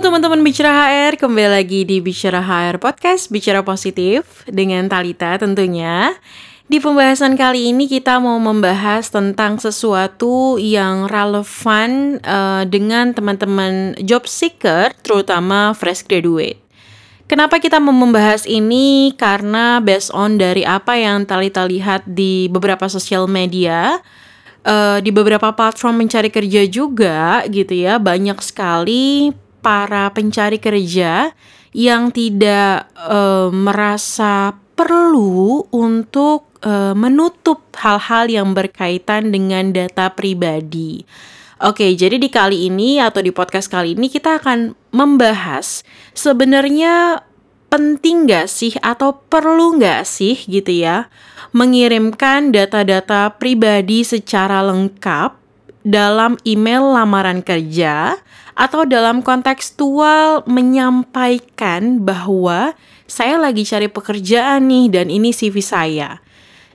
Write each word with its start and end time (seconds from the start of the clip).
teman-teman 0.00 0.40
Bicara 0.40 0.88
HR, 0.88 1.20
kembali 1.20 1.60
lagi 1.60 1.84
di 1.84 2.00
Bicara 2.00 2.40
HR 2.40 2.80
Podcast 2.80 3.28
Bicara 3.28 3.60
Positif 3.60 4.48
dengan 4.48 4.88
Talita 4.88 5.36
tentunya. 5.36 6.16
Di 6.72 6.80
pembahasan 6.80 7.36
kali 7.36 7.68
ini 7.68 7.84
kita 7.84 8.16
mau 8.16 8.40
membahas 8.40 9.12
tentang 9.12 9.60
sesuatu 9.60 10.56
yang 10.56 11.04
relevan 11.04 12.16
uh, 12.24 12.64
dengan 12.64 13.12
teman-teman 13.12 13.92
job 14.00 14.24
seeker, 14.24 14.96
terutama 15.04 15.76
fresh 15.76 16.08
graduate. 16.08 16.56
Kenapa 17.28 17.60
kita 17.60 17.76
mau 17.76 17.92
membahas 17.92 18.48
ini? 18.48 19.12
Karena 19.20 19.84
based 19.84 20.16
on 20.16 20.40
dari 20.40 20.64
apa 20.64 20.96
yang 20.96 21.28
Talita 21.28 21.68
lihat 21.68 22.08
di 22.08 22.48
beberapa 22.48 22.88
sosial 22.88 23.28
media, 23.28 24.00
uh, 24.64 24.96
di 25.04 25.12
beberapa 25.12 25.52
platform 25.52 26.08
mencari 26.08 26.32
kerja 26.32 26.64
juga 26.64 27.44
gitu 27.52 27.76
ya, 27.76 28.00
banyak 28.00 28.40
sekali 28.40 29.36
para 29.60 30.08
pencari 30.12 30.58
kerja 30.58 31.32
yang 31.70 32.10
tidak 32.10 32.90
uh, 32.98 33.52
merasa 33.54 34.58
perlu 34.74 35.68
untuk 35.70 36.50
uh, 36.64 36.96
menutup 36.96 37.70
hal-hal 37.78 38.26
yang 38.26 38.56
berkaitan 38.56 39.30
dengan 39.30 39.70
data 39.70 40.10
pribadi. 40.10 41.04
Oke, 41.60 41.92
jadi 41.92 42.16
di 42.16 42.32
kali 42.32 42.72
ini 42.72 42.96
atau 42.96 43.20
di 43.20 43.28
podcast 43.28 43.68
kali 43.68 43.92
ini 43.92 44.08
kita 44.08 44.40
akan 44.40 44.72
membahas 44.96 45.84
sebenarnya 46.16 47.20
penting 47.68 48.26
gak 48.26 48.48
sih 48.48 48.74
atau 48.80 49.20
perlu 49.28 49.78
gak 49.78 50.08
sih 50.08 50.40
gitu 50.48 50.72
ya 50.72 51.12
mengirimkan 51.54 52.50
data-data 52.50 53.30
pribadi 53.38 54.02
secara 54.02 54.64
lengkap 54.66 55.38
dalam 55.86 56.36
email 56.44 56.92
lamaran 56.92 57.40
kerja 57.40 58.18
atau 58.60 58.84
dalam 58.84 59.24
kontekstual 59.24 60.44
menyampaikan 60.44 62.04
bahwa 62.04 62.76
saya 63.08 63.40
lagi 63.40 63.64
cari 63.64 63.88
pekerjaan 63.88 64.68
nih 64.68 64.92
dan 64.92 65.06
ini 65.08 65.32
CV 65.32 65.64
saya. 65.64 66.20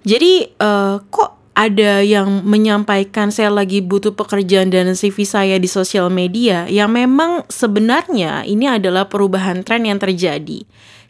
Jadi 0.02 0.50
uh, 0.58 0.98
kok 1.14 1.38
ada 1.54 2.02
yang 2.02 2.42
menyampaikan 2.44 3.30
saya 3.30 3.54
lagi 3.54 3.86
butuh 3.86 4.18
pekerjaan 4.18 4.74
dan 4.74 4.98
CV 4.98 5.24
saya 5.24 5.56
di 5.62 5.70
sosial 5.70 6.10
media 6.10 6.66
yang 6.68 6.90
memang 6.90 7.46
sebenarnya 7.48 8.44
ini 8.50 8.66
adalah 8.66 9.06
perubahan 9.06 9.62
tren 9.62 9.86
yang 9.86 10.02
terjadi. 10.02 10.66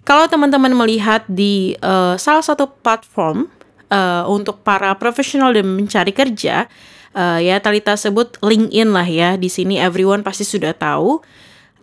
Kalau 0.05 0.29
teman-teman 0.29 0.75
melihat 0.75 1.25
di 1.25 1.73
uh, 1.81 2.13
salah 2.19 2.45
satu 2.45 2.69
platform 2.83 3.49
uh, 3.89 4.27
untuk 4.29 4.61
para 4.61 4.93
profesional 4.99 5.49
dan 5.49 5.65
mencari 5.65 6.13
kerja, 6.13 6.69
uh, 7.15 7.39
ya 7.39 7.57
Talita 7.63 7.95
sebut 7.95 8.37
LinkedIn 8.43 8.91
lah 8.91 9.07
ya. 9.07 9.39
Di 9.39 9.47
sini 9.47 9.79
everyone 9.79 10.21
pasti 10.21 10.43
sudah 10.43 10.75
tahu. 10.75 11.23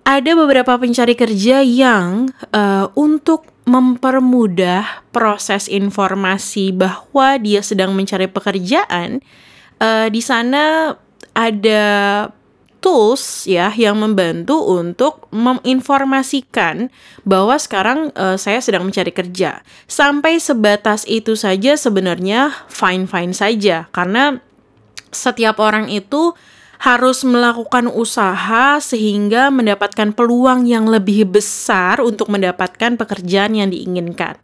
Ada 0.02 0.34
beberapa 0.34 0.76
pencari 0.78 1.14
kerja 1.14 1.62
yang 1.62 2.30
uh, 2.50 2.90
untuk 2.98 3.46
mempermudah 3.62 5.06
proses 5.14 5.70
informasi 5.70 6.74
bahwa 6.74 7.38
dia 7.38 7.62
sedang 7.62 7.94
mencari 7.94 8.26
pekerjaan, 8.26 9.22
uh, 9.78 10.10
di 10.10 10.18
sana 10.18 10.94
ada 11.32 11.82
tools 12.82 13.46
ya 13.46 13.70
yang 13.70 14.02
membantu 14.02 14.58
untuk 14.58 15.30
menginformasikan 15.30 16.90
bahwa 17.22 17.54
sekarang 17.54 18.10
uh, 18.18 18.34
saya 18.34 18.58
sedang 18.58 18.82
mencari 18.82 19.14
kerja. 19.14 19.62
Sampai 19.86 20.42
sebatas 20.42 21.06
itu 21.06 21.38
saja 21.38 21.78
sebenarnya 21.78 22.50
fine-fine 22.66 23.30
saja 23.30 23.86
karena 23.94 24.42
setiap 25.12 25.60
orang 25.60 25.92
itu 25.92 26.32
harus 26.82 27.22
melakukan 27.22 27.86
usaha 27.86 28.82
sehingga 28.82 29.54
mendapatkan 29.54 30.10
peluang 30.10 30.66
yang 30.66 30.90
lebih 30.90 31.30
besar 31.30 32.02
untuk 32.02 32.26
mendapatkan 32.26 32.98
pekerjaan 32.98 33.54
yang 33.54 33.70
diinginkan. 33.70 34.34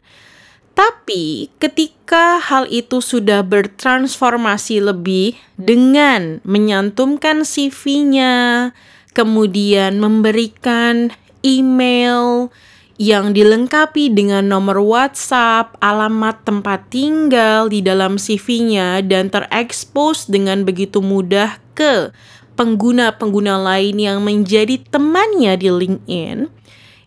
Tapi 0.79 1.51
ketika 1.59 2.39
hal 2.39 2.71
itu 2.71 3.03
sudah 3.03 3.43
bertransformasi 3.43 4.79
lebih 4.79 5.35
dengan 5.59 6.39
menyantumkan 6.47 7.43
CV-nya, 7.43 8.71
kemudian 9.11 9.99
memberikan 9.99 11.11
email, 11.43 12.55
yang 12.99 13.31
dilengkapi 13.31 14.11
dengan 14.11 14.51
nomor 14.51 14.83
WhatsApp, 14.83 15.79
alamat 15.79 16.43
tempat 16.43 16.91
tinggal 16.91 17.71
di 17.71 17.79
dalam 17.79 18.19
CV-nya 18.19 19.07
dan 19.07 19.31
terekspos 19.31 20.27
dengan 20.27 20.67
begitu 20.67 20.99
mudah 20.99 21.63
ke 21.79 22.11
pengguna-pengguna 22.59 23.55
lain 23.55 24.03
yang 24.03 24.19
menjadi 24.19 24.83
temannya 24.91 25.55
di 25.55 25.71
LinkedIn, 25.71 26.51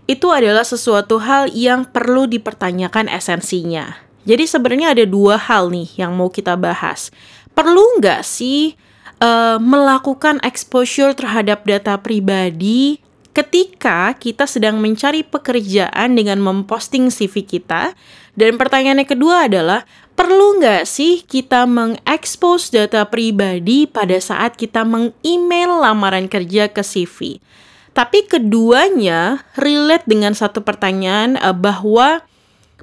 itu 0.07 0.27
adalah 0.31 0.63
sesuatu 0.63 1.19
hal 1.19 1.51
yang 1.51 1.83
perlu 1.83 2.23
dipertanyakan 2.23 3.11
esensinya. 3.11 3.99
Jadi 4.23 4.47
sebenarnya 4.47 4.95
ada 4.95 5.03
dua 5.03 5.35
hal 5.35 5.67
nih 5.75 5.91
yang 5.99 6.15
mau 6.15 6.31
kita 6.31 6.55
bahas. 6.55 7.11
Perlu 7.51 7.99
nggak 7.99 8.23
sih 8.23 8.79
uh, 9.19 9.59
melakukan 9.59 10.39
exposure 10.47 11.11
terhadap 11.11 11.67
data 11.67 11.99
pribadi 11.99 13.03
ketika 13.31 14.11
kita 14.19 14.43
sedang 14.43 14.79
mencari 14.83 15.23
pekerjaan 15.23 16.15
dengan 16.15 16.43
memposting 16.43 17.07
CV 17.07 17.47
kita. 17.47 17.95
Dan 18.31 18.55
pertanyaan 18.55 19.03
yang 19.03 19.11
kedua 19.11 19.47
adalah, 19.51 19.83
perlu 20.15 20.59
nggak 20.59 20.87
sih 20.87 21.23
kita 21.23 21.67
mengekspos 21.67 22.71
data 22.71 23.03
pribadi 23.07 23.87
pada 23.87 24.15
saat 24.19 24.55
kita 24.55 24.87
meng-email 24.87 25.83
lamaran 25.83 26.31
kerja 26.31 26.71
ke 26.71 26.79
CV? 26.79 27.43
Tapi 27.91 28.23
keduanya 28.23 29.43
relate 29.59 30.07
dengan 30.07 30.31
satu 30.31 30.63
pertanyaan 30.63 31.35
uh, 31.43 31.51
bahwa 31.51 32.23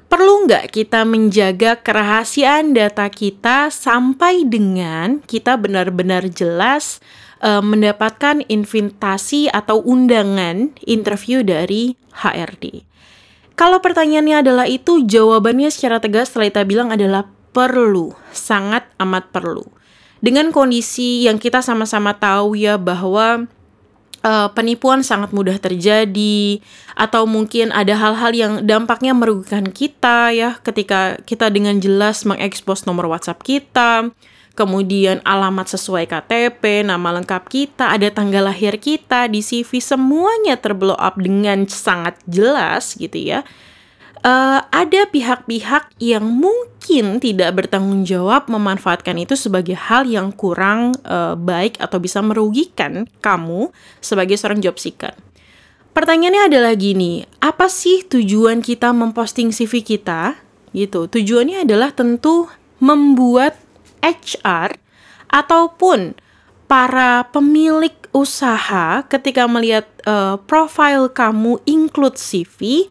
perlu 0.05 0.45
nggak 0.45 0.73
kita 0.73 1.01
menjaga 1.05 1.81
kerahasiaan 1.81 2.77
data 2.77 3.09
kita 3.09 3.73
sampai 3.73 4.45
dengan 4.45 5.21
kita 5.25 5.57
benar-benar 5.57 6.29
jelas 6.29 7.01
uh, 7.43 7.63
mendapatkan 7.63 8.43
invitasi 8.47 9.51
atau 9.51 9.81
undangan 9.83 10.75
interview 10.85 11.43
dari 11.43 11.95
HRD. 12.15 12.83
Kalau 13.59 13.83
pertanyaannya 13.83 14.39
adalah 14.39 14.65
itu, 14.71 15.03
jawabannya 15.03 15.67
secara 15.67 15.99
tegas 15.99 16.31
Talita 16.31 16.63
bilang 16.63 16.95
adalah 16.95 17.27
perlu, 17.51 18.15
sangat 18.31 18.87
amat 19.03 19.35
perlu. 19.35 19.67
Dengan 20.23 20.51
kondisi 20.55 21.27
yang 21.27 21.39
kita 21.39 21.59
sama-sama 21.59 22.15
tahu 22.15 22.55
ya 22.55 22.79
bahwa 22.79 23.47
uh, 24.23 24.47
penipuan 24.51 25.03
sangat 25.03 25.31
mudah 25.31 25.55
terjadi 25.59 26.59
atau 26.95 27.23
mungkin 27.23 27.71
ada 27.71 27.95
hal-hal 27.95 28.31
yang 28.35 28.53
dampaknya 28.63 29.15
merugikan 29.15 29.71
kita 29.71 30.31
ya 30.35 30.59
ketika 30.63 31.19
kita 31.23 31.47
dengan 31.51 31.79
jelas 31.79 32.27
mengekspos 32.27 32.83
nomor 32.83 33.07
WhatsApp 33.07 33.43
kita, 33.43 34.11
kemudian 34.59 35.23
alamat 35.23 35.71
sesuai 35.71 36.03
KTP, 36.11 36.83
nama 36.83 37.15
lengkap 37.15 37.47
kita, 37.47 37.95
ada 37.95 38.11
tanggal 38.11 38.51
lahir 38.51 38.75
kita 38.75 39.31
di 39.31 39.39
CV, 39.39 39.79
semuanya 39.79 40.59
terblow 40.59 40.99
up 40.99 41.15
dengan 41.15 41.63
sangat 41.63 42.19
jelas 42.27 42.99
gitu 42.99 43.15
ya. 43.15 43.47
Uh, 44.19 44.59
ada 44.75 45.07
pihak-pihak 45.07 45.95
yang 46.03 46.27
mungkin 46.27 47.23
tidak 47.23 47.55
bertanggung 47.55 48.03
jawab 48.03 48.51
memanfaatkan 48.51 49.15
itu 49.15 49.39
sebagai 49.39 49.79
hal 49.79 50.03
yang 50.03 50.35
kurang 50.35 50.91
uh, 51.07 51.39
baik 51.39 51.79
atau 51.79 52.03
bisa 52.03 52.19
merugikan 52.19 53.07
kamu 53.23 53.71
sebagai 54.03 54.35
seorang 54.35 54.59
job 54.59 54.75
seeker. 54.75 55.15
Pertanyaannya 55.95 56.51
adalah 56.51 56.75
gini, 56.75 57.23
apa 57.39 57.71
sih 57.71 58.03
tujuan 58.11 58.59
kita 58.59 58.91
memposting 58.91 59.55
CV 59.55 59.87
kita? 59.87 60.35
Gitu. 60.75 61.07
Tujuannya 61.07 61.63
adalah 61.63 61.95
tentu 61.95 62.51
membuat 62.83 63.55
HR 64.01 64.75
ataupun 65.29 66.17
para 66.69 67.25
pemilik 67.29 67.93
usaha 68.13 69.05
ketika 69.05 69.45
melihat 69.45 69.85
uh, 70.05 70.37
profil 70.45 71.09
kamu 71.09 71.61
include 71.65 72.17
CV 72.17 72.89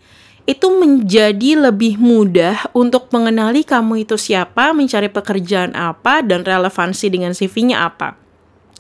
itu 0.49 0.67
menjadi 0.73 1.69
lebih 1.69 2.01
mudah 2.01 2.73
untuk 2.73 3.13
mengenali 3.13 3.69
kamu 3.69 4.09
itu 4.09 4.17
siapa, 4.17 4.73
mencari 4.73 5.13
pekerjaan 5.13 5.77
apa, 5.77 6.25
dan 6.25 6.41
relevansi 6.41 7.13
dengan 7.13 7.37
CV-nya 7.37 7.85
apa. 7.85 8.17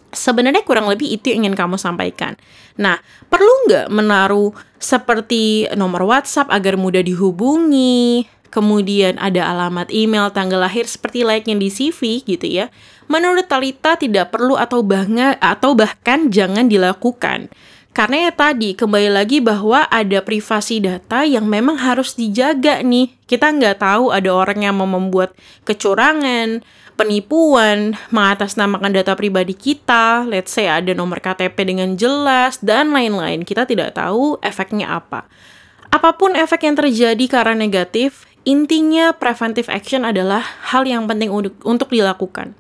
Sebenarnya 0.08 0.64
kurang 0.64 0.88
lebih 0.88 1.12
itu 1.12 1.28
yang 1.28 1.44
ingin 1.44 1.52
kamu 1.52 1.76
sampaikan. 1.76 2.40
Nah, 2.80 2.96
perlu 3.28 3.69
nggak 3.69 3.92
menaruh 3.92 4.56
seperti 4.80 5.69
nomor 5.76 6.08
WhatsApp 6.08 6.48
agar 6.48 6.80
mudah 6.80 7.04
dihubungi, 7.04 8.25
kemudian 8.49 9.17
ada 9.21 9.49
alamat 9.49 9.89
email, 9.93 10.33
tanggal 10.33 10.61
lahir 10.61 10.85
seperti 10.85 11.25
layaknya 11.25 11.56
di 11.56 11.69
CV 11.69 12.25
gitu 12.25 12.47
ya. 12.49 12.69
Menurut 13.09 13.49
Talita 13.49 13.97
tidak 13.97 14.35
perlu 14.35 14.56
atau 14.56 14.85
bahkan 14.85 15.37
atau 15.41 15.73
bahkan 15.73 16.29
jangan 16.29 16.69
dilakukan. 16.69 17.49
Karena 17.97 18.31
ya 18.31 18.33
tadi, 18.37 18.79
kembali 18.79 19.11
lagi 19.11 19.43
bahwa 19.43 19.83
ada 19.91 20.23
privasi 20.23 20.79
data 20.79 21.27
yang 21.27 21.50
memang 21.50 21.75
harus 21.83 22.15
dijaga 22.15 22.79
nih. 22.79 23.11
Kita 23.27 23.50
nggak 23.50 23.83
tahu 23.83 24.15
ada 24.15 24.31
orang 24.31 24.62
yang 24.62 24.79
mau 24.79 24.87
membuat 24.87 25.35
kecurangan, 25.67 26.62
penipuan, 26.95 27.99
mengatasnamakan 28.15 28.95
data 28.95 29.19
pribadi 29.19 29.50
kita, 29.50 30.23
let's 30.31 30.55
say 30.55 30.71
ada 30.71 30.95
nomor 30.95 31.19
KTP 31.19 31.59
dengan 31.67 31.99
jelas, 31.99 32.62
dan 32.62 32.95
lain-lain. 32.95 33.43
Kita 33.43 33.67
tidak 33.67 33.99
tahu 33.99 34.39
efeknya 34.47 34.95
apa. 34.95 35.27
Apa 35.89 36.15
pun 36.15 36.37
efek 36.37 36.69
yang 36.69 36.77
terjadi 36.79 37.25
karena 37.27 37.56
negatif, 37.56 38.27
intinya 38.49 39.12
preventive 39.12 39.69
action 39.69 40.09
adalah 40.09 40.41
hal 40.73 40.89
yang 40.89 41.05
penting 41.05 41.29
untuk 41.61 41.93
dilakukan. 41.93 42.56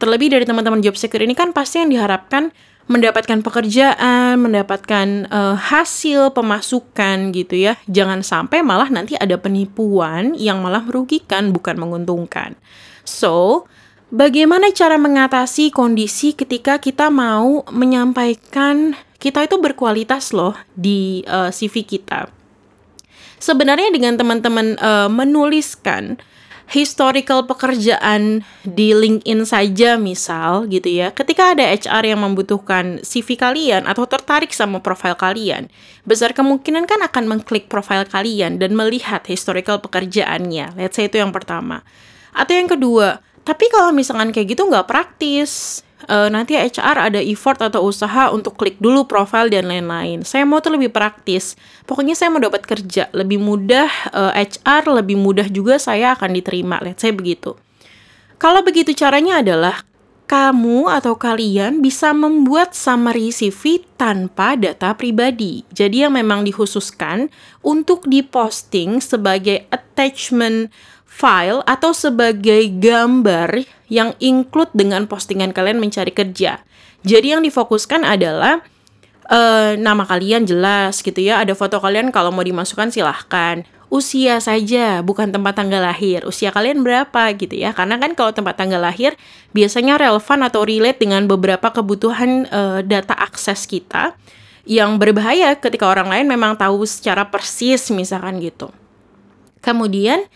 Terlebih 0.00 0.32
dari 0.32 0.48
teman-teman 0.48 0.80
job 0.80 0.96
seeker 0.96 1.20
ini 1.20 1.36
kan 1.36 1.52
pasti 1.52 1.84
yang 1.84 1.92
diharapkan 1.92 2.52
mendapatkan 2.86 3.42
pekerjaan, 3.42 4.38
mendapatkan 4.38 5.26
uh, 5.28 5.56
hasil 5.58 6.32
pemasukan 6.32 7.34
gitu 7.34 7.58
ya. 7.58 7.74
Jangan 7.90 8.22
sampai 8.22 8.62
malah 8.62 8.88
nanti 8.88 9.18
ada 9.18 9.36
penipuan 9.36 10.32
yang 10.38 10.62
malah 10.62 10.86
merugikan 10.86 11.50
bukan 11.50 11.76
menguntungkan. 11.76 12.54
So, 13.02 13.66
bagaimana 14.14 14.70
cara 14.70 14.96
mengatasi 14.96 15.74
kondisi 15.74 16.32
ketika 16.32 16.78
kita 16.78 17.10
mau 17.10 17.66
menyampaikan 17.74 18.94
kita 19.18 19.48
itu 19.48 19.58
berkualitas 19.58 20.30
loh 20.30 20.54
di 20.76 21.24
uh, 21.26 21.48
eh, 21.48 21.50
CV 21.50 21.82
kita. 21.82 22.35
Sebenarnya 23.46 23.94
dengan 23.94 24.18
teman-teman 24.18 24.74
uh, 24.82 25.06
menuliskan 25.06 26.18
historical 26.66 27.46
pekerjaan 27.46 28.42
di 28.66 28.90
LinkedIn 28.90 29.46
saja 29.46 29.94
misal 29.94 30.66
gitu 30.66 30.90
ya. 30.90 31.14
Ketika 31.14 31.54
ada 31.54 31.62
HR 31.62 32.10
yang 32.10 32.26
membutuhkan 32.26 32.98
CV 33.06 33.38
kalian 33.38 33.86
atau 33.86 34.02
tertarik 34.10 34.50
sama 34.50 34.82
profil 34.82 35.14
kalian, 35.14 35.70
besar 36.02 36.34
kemungkinan 36.34 36.90
kan 36.90 37.06
akan 37.06 37.38
mengklik 37.38 37.70
profil 37.70 38.02
kalian 38.02 38.58
dan 38.58 38.74
melihat 38.74 39.22
historical 39.30 39.78
pekerjaannya. 39.78 40.74
Let's 40.74 40.98
say 40.98 41.06
itu 41.06 41.22
yang 41.22 41.30
pertama. 41.30 41.86
Atau 42.34 42.58
yang 42.58 42.66
kedua, 42.66 43.22
tapi 43.46 43.70
kalau 43.70 43.94
misalkan 43.94 44.34
kayak 44.34 44.58
gitu 44.58 44.66
nggak 44.66 44.90
praktis, 44.90 45.85
uh, 46.08 46.28
nanti 46.30 46.56
HR 46.56 47.12
ada 47.12 47.20
effort 47.20 47.60
atau 47.60 47.86
usaha 47.86 48.30
untuk 48.30 48.58
klik 48.58 48.78
dulu 48.78 49.06
profil 49.06 49.50
dan 49.50 49.70
lain-lain. 49.70 50.22
Saya 50.26 50.46
mau 50.46 50.62
tuh 50.62 50.74
lebih 50.74 50.90
praktis. 50.90 51.54
Pokoknya 51.84 52.14
saya 52.14 52.32
mau 52.32 52.42
dapat 52.42 52.66
kerja 52.66 53.10
lebih 53.14 53.38
mudah 53.38 53.90
uh, 54.14 54.32
eh, 54.34 54.46
HR 54.46 55.02
lebih 55.02 55.18
mudah 55.18 55.46
juga 55.50 55.78
saya 55.78 56.14
akan 56.14 56.34
diterima. 56.34 56.82
Let's 56.82 57.02
say 57.02 57.14
begitu. 57.14 57.54
Kalau 58.36 58.60
begitu 58.60 58.92
caranya 58.92 59.40
adalah 59.40 59.86
kamu 60.26 60.90
atau 60.90 61.14
kalian 61.14 61.78
bisa 61.78 62.10
membuat 62.10 62.74
summary 62.74 63.30
CV 63.30 63.86
tanpa 63.94 64.58
data 64.58 64.90
pribadi. 64.98 65.62
Jadi 65.70 66.02
yang 66.02 66.18
memang 66.18 66.42
dikhususkan 66.42 67.30
untuk 67.62 68.02
diposting 68.10 68.98
sebagai 68.98 69.70
attachment 69.70 70.74
file 71.16 71.64
atau 71.64 71.96
sebagai 71.96 72.68
gambar 72.76 73.64
yang 73.88 74.12
include 74.20 74.68
dengan 74.76 75.08
postingan 75.08 75.56
kalian 75.56 75.80
mencari 75.80 76.12
kerja. 76.12 76.60
Jadi 77.08 77.32
yang 77.32 77.40
difokuskan 77.40 78.04
adalah 78.04 78.60
uh, 79.32 79.72
nama 79.80 80.04
kalian 80.04 80.44
jelas 80.44 81.00
gitu 81.00 81.16
ya, 81.16 81.40
ada 81.40 81.56
foto 81.56 81.80
kalian 81.80 82.12
kalau 82.12 82.28
mau 82.28 82.44
dimasukkan 82.44 82.92
silahkan. 82.92 83.64
Usia 83.86 84.42
saja, 84.42 85.00
bukan 85.00 85.30
tempat 85.30 85.56
tanggal 85.62 85.78
lahir. 85.78 86.26
Usia 86.26 86.50
kalian 86.50 86.82
berapa 86.82 87.32
gitu 87.38 87.54
ya? 87.54 87.70
Karena 87.70 87.96
kan 88.02 88.18
kalau 88.18 88.34
tempat 88.34 88.58
tanggal 88.58 88.82
lahir 88.82 89.14
biasanya 89.54 89.96
relevan 89.96 90.42
atau 90.42 90.66
relate 90.66 91.00
dengan 91.00 91.24
beberapa 91.30 91.70
kebutuhan 91.70 92.50
uh, 92.50 92.82
data 92.82 93.14
akses 93.14 93.64
kita 93.64 94.12
yang 94.66 94.98
berbahaya 94.98 95.54
ketika 95.54 95.86
orang 95.86 96.10
lain 96.10 96.26
memang 96.26 96.58
tahu 96.58 96.82
secara 96.82 97.30
persis 97.30 97.88
misalkan 97.94 98.42
gitu. 98.42 98.74
Kemudian 99.62 100.26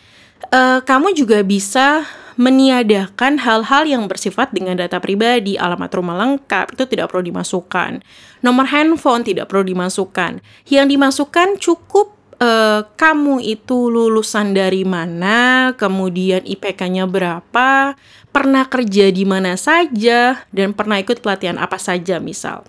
uh, 0.49 0.81
kamu 0.81 1.13
juga 1.13 1.45
bisa 1.45 2.09
meniadakan 2.41 3.37
hal-hal 3.37 3.85
yang 3.85 4.09
bersifat 4.09 4.49
dengan 4.57 4.81
data 4.81 4.97
pribadi, 4.97 5.61
alamat 5.61 5.93
rumah 5.93 6.17
lengkap 6.17 6.73
itu 6.73 6.89
tidak 6.89 7.13
perlu 7.13 7.29
dimasukkan. 7.29 8.01
Nomor 8.41 8.65
handphone 8.73 9.21
tidak 9.29 9.53
perlu 9.53 9.69
dimasukkan. 9.69 10.41
Yang 10.65 10.87
dimasukkan 10.97 11.49
cukup 11.61 12.17
uh, 12.41 12.89
kamu 12.97 13.45
itu 13.45 13.93
lulusan 13.93 14.57
dari 14.57 14.89
mana, 14.89 15.71
kemudian 15.77 16.41
IPK-nya 16.49 17.05
berapa, 17.05 17.95
pernah 18.33 18.65
kerja 18.65 19.13
di 19.13 19.29
mana 19.29 19.61
saja, 19.61 20.41
dan 20.49 20.73
pernah 20.73 20.97
ikut 20.97 21.21
pelatihan 21.21 21.61
apa 21.61 21.77
saja 21.77 22.17
misal. 22.19 22.65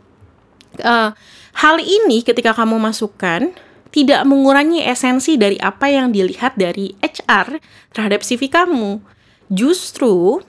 Uh, 0.83 1.15
hal 1.55 1.79
ini 1.79 2.23
ketika 2.23 2.51
kamu 2.51 2.75
masukkan 2.79 3.55
tidak 3.91 4.23
mengurangi 4.23 4.81
esensi 4.87 5.35
dari 5.35 5.59
apa 5.59 5.91
yang 5.91 6.15
dilihat 6.15 6.55
dari 6.55 6.95
HR 7.03 7.59
terhadap 7.91 8.23
CV 8.23 8.47
kamu. 8.47 9.03
Justru 9.51 10.39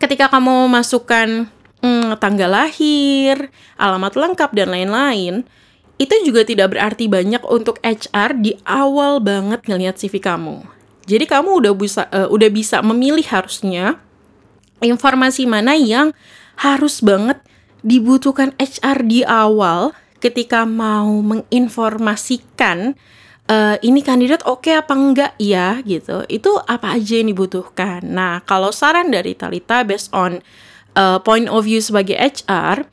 ketika 0.00 0.32
kamu 0.32 0.68
memasukkan 0.68 1.52
hmm, 1.84 2.16
tanggal 2.16 2.48
lahir, 2.48 3.52
alamat 3.76 4.16
lengkap 4.16 4.50
dan 4.56 4.72
lain-lain, 4.72 5.44
itu 6.00 6.14
juga 6.24 6.48
tidak 6.48 6.72
berarti 6.72 7.12
banyak 7.12 7.44
untuk 7.44 7.76
HR 7.84 8.40
di 8.40 8.56
awal 8.64 9.20
banget 9.20 9.60
ngelihat 9.68 10.00
CV 10.00 10.16
kamu. 10.16 10.64
Jadi 11.04 11.28
kamu 11.28 11.60
udah 11.60 11.72
bisa 11.76 12.08
uh, 12.08 12.28
udah 12.32 12.48
bisa 12.48 12.80
memilih 12.80 13.24
harusnya 13.28 14.00
informasi 14.80 15.44
mana 15.44 15.76
yang 15.76 16.16
harus 16.56 17.04
banget 17.04 17.36
dibutuhkan 17.84 18.56
HR 18.56 19.04
di 19.04 19.20
awal 19.28 19.92
ketika 20.20 20.68
mau 20.68 21.08
menginformasikan 21.24 22.94
uh, 23.50 23.76
ini 23.82 24.00
kandidat 24.04 24.46
oke 24.46 24.68
okay 24.68 24.78
apa 24.78 24.94
enggak? 24.94 25.32
Ya 25.40 25.82
gitu. 25.82 26.22
Itu 26.30 26.62
apa 26.68 26.94
aja 26.94 27.18
yang 27.18 27.34
dibutuhkan? 27.34 28.06
Nah 28.06 28.44
kalau 28.46 28.70
saran 28.70 29.10
dari 29.10 29.34
Talita 29.34 29.82
based 29.82 30.12
on 30.14 30.44
uh, 30.94 31.18
point 31.24 31.50
of 31.50 31.66
view 31.66 31.82
sebagai 31.82 32.14
HR 32.14 32.86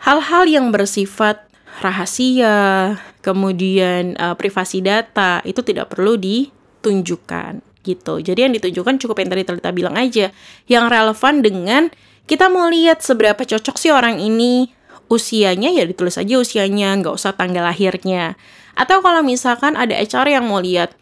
hal-hal 0.00 0.44
yang 0.46 0.70
bersifat 0.70 1.44
rahasia 1.82 2.96
kemudian 3.20 4.16
uh, 4.18 4.34
privasi 4.34 4.80
data 4.80 5.44
itu 5.44 5.60
tidak 5.60 5.92
perlu 5.92 6.16
ditunjukkan 6.16 7.60
gitu. 7.82 8.14
Jadi 8.22 8.40
yang 8.46 8.54
ditunjukkan 8.54 8.96
cukup 9.02 9.22
yang 9.22 9.30
tadi 9.30 9.42
Talita 9.44 9.70
bilang 9.74 9.94
aja 9.98 10.30
yang 10.66 10.88
relevan 10.88 11.44
dengan 11.44 11.82
kita 12.28 12.52
mau 12.52 12.68
lihat 12.68 13.00
seberapa 13.00 13.40
cocok 13.40 13.76
sih 13.80 13.88
orang 13.88 14.20
ini 14.20 14.77
usianya 15.08 15.72
ya 15.72 15.84
ditulis 15.88 16.16
aja 16.20 16.40
usianya, 16.40 16.96
nggak 17.00 17.16
usah 17.16 17.34
tanggal 17.34 17.64
lahirnya. 17.64 18.36
Atau 18.78 19.02
kalau 19.02 19.24
misalkan 19.26 19.74
ada 19.74 19.96
HR 19.96 20.38
yang 20.38 20.46
mau 20.46 20.62
lihat, 20.62 20.94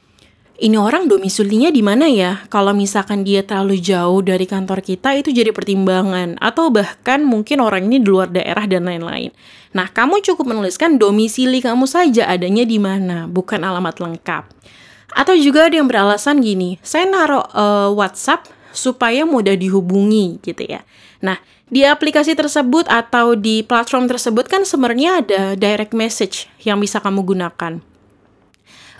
ini 0.56 0.80
orang 0.80 1.04
domisilinya 1.04 1.68
di 1.68 1.84
mana 1.84 2.08
ya? 2.08 2.48
Kalau 2.48 2.72
misalkan 2.72 3.28
dia 3.28 3.44
terlalu 3.44 3.76
jauh 3.76 4.24
dari 4.24 4.48
kantor 4.48 4.80
kita 4.80 5.12
itu 5.12 5.28
jadi 5.28 5.52
pertimbangan 5.52 6.40
atau 6.40 6.72
bahkan 6.72 7.20
mungkin 7.20 7.60
orang 7.60 7.92
ini 7.92 8.00
di 8.00 8.08
luar 8.08 8.32
daerah 8.32 8.64
dan 8.64 8.88
lain-lain. 8.88 9.36
Nah, 9.76 9.92
kamu 9.92 10.24
cukup 10.24 10.56
menuliskan 10.56 10.96
domisili 10.96 11.60
kamu 11.60 11.84
saja 11.84 12.32
adanya 12.32 12.64
di 12.64 12.80
mana, 12.80 13.28
bukan 13.28 13.60
alamat 13.60 14.00
lengkap. 14.00 14.48
Atau 15.12 15.36
juga 15.36 15.68
ada 15.68 15.76
yang 15.76 15.92
beralasan 15.92 16.40
gini, 16.40 16.80
saya 16.80 17.04
naruh 17.04 17.44
uh, 17.52 17.92
WhatsApp 17.92 18.48
supaya 18.72 19.28
mudah 19.28 19.56
dihubungi 19.56 20.40
gitu 20.40 20.64
ya. 20.64 20.84
Nah, 21.20 21.36
di 21.66 21.82
aplikasi 21.82 22.38
tersebut 22.38 22.86
atau 22.86 23.34
di 23.34 23.66
platform 23.66 24.06
tersebut 24.06 24.46
kan 24.46 24.62
sebenarnya 24.62 25.22
ada 25.22 25.42
direct 25.58 25.92
message 25.92 26.46
yang 26.62 26.78
bisa 26.78 27.02
kamu 27.02 27.26
gunakan. 27.26 27.82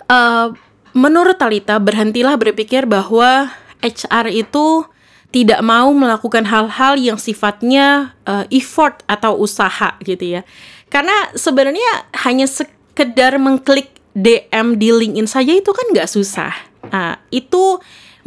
Uh, 0.07 0.51
menurut 0.91 1.39
Talita, 1.39 1.79
berhentilah 1.79 2.35
berpikir 2.35 2.83
bahwa 2.83 3.51
HR 3.79 4.27
itu 4.31 4.83
tidak 5.31 5.59
mau 5.63 5.91
melakukan 5.91 6.47
hal-hal 6.47 6.95
yang 6.95 7.19
sifatnya 7.19 8.15
uh, 8.23 8.47
effort 8.51 9.03
atau 9.07 9.35
usaha 9.39 9.95
gitu 10.03 10.39
ya. 10.39 10.41
Karena 10.87 11.31
sebenarnya 11.35 12.07
hanya 12.23 12.47
sekedar 12.47 13.35
mengklik 13.35 13.91
DM 14.15 14.79
di 14.79 14.89
LinkedIn 14.89 15.27
saja 15.27 15.51
itu 15.51 15.71
kan 15.75 15.91
nggak 15.91 16.09
susah. 16.09 16.51
Nah, 16.87 17.19
itu 17.29 17.77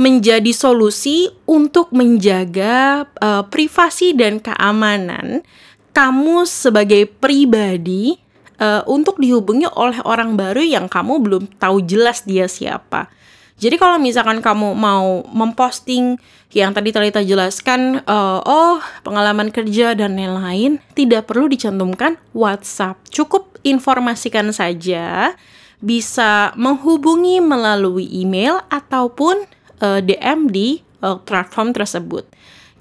menjadi 0.01 0.49
solusi 0.57 1.29
untuk 1.45 1.93
menjaga 1.93 3.05
uh, 3.21 3.45
privasi 3.45 4.17
dan 4.17 4.41
keamanan 4.41 5.45
kamu 5.93 6.49
sebagai 6.49 7.05
pribadi 7.05 8.17
uh, 8.57 8.81
untuk 8.89 9.21
dihubungi 9.21 9.69
oleh 9.77 10.01
orang 10.09 10.41
baru 10.41 10.65
yang 10.65 10.89
kamu 10.89 11.21
belum 11.21 11.43
tahu 11.61 11.85
jelas 11.85 12.25
dia 12.25 12.49
siapa. 12.49 13.13
Jadi 13.61 13.77
kalau 13.77 14.01
misalkan 14.01 14.41
kamu 14.41 14.73
mau 14.73 15.21
memposting 15.37 16.17
yang 16.57 16.73
tadi 16.73 16.97
Talita 16.97 17.21
jelaskan, 17.21 18.01
uh, 18.09 18.41
oh 18.41 18.81
pengalaman 19.05 19.53
kerja 19.53 19.93
dan 19.93 20.17
lain-lain, 20.17 20.81
tidak 20.97 21.29
perlu 21.29 21.45
dicantumkan 21.45 22.17
WhatsApp. 22.33 22.97
Cukup 23.13 23.61
informasikan 23.61 24.49
saja, 24.49 25.37
bisa 25.85 26.57
menghubungi 26.57 27.45
melalui 27.45 28.09
email 28.09 28.65
ataupun 28.73 29.45
uh, 29.81 29.99
eh, 29.99 30.01
DM 30.05 30.49
di 30.53 30.81
uh, 31.03 31.19
platform 31.21 31.73
tersebut. 31.75 32.25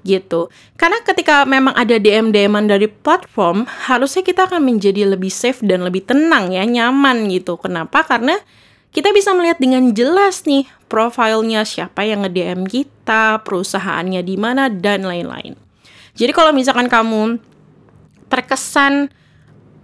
gitu. 0.00 0.48
Karena 0.80 0.96
ketika 1.04 1.44
memang 1.44 1.76
ada 1.76 2.00
DM-DM 2.00 2.64
dari 2.64 2.88
platform, 2.88 3.68
harusnya 3.68 4.24
kita 4.24 4.48
akan 4.48 4.64
menjadi 4.64 5.04
lebih 5.04 5.28
safe 5.28 5.60
dan 5.60 5.84
lebih 5.84 6.08
tenang 6.08 6.56
ya, 6.56 6.64
nyaman 6.64 7.28
gitu. 7.28 7.60
Kenapa? 7.60 8.00
Karena 8.08 8.40
kita 8.96 9.12
bisa 9.12 9.36
melihat 9.36 9.60
dengan 9.60 9.92
jelas 9.92 10.48
nih 10.48 10.64
profilnya 10.88 11.68
siapa 11.68 12.02
yang 12.02 12.24
nge-DM 12.24 12.64
kita, 12.64 13.44
perusahaannya 13.44 14.24
di 14.24 14.40
mana 14.40 14.72
dan 14.72 15.04
lain-lain. 15.04 15.54
Jadi 16.18 16.32
kalau 16.34 16.50
misalkan 16.50 16.90
kamu 16.90 17.38
terkesan 18.26 19.14